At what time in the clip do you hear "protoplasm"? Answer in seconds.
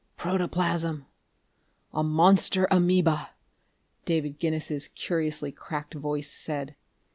0.17-1.05